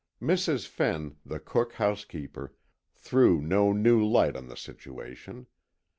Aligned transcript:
Mrs. 0.19 0.65
Fenn, 0.65 1.17
the 1.23 1.39
cook 1.39 1.73
housekeeper, 1.73 2.55
threw 2.95 3.39
no 3.39 3.71
new 3.71 4.03
light 4.03 4.35
on 4.35 4.47
the 4.47 4.57
situation. 4.57 5.45